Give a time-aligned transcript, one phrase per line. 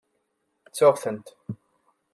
[0.67, 1.27] Ttuɣ-tent.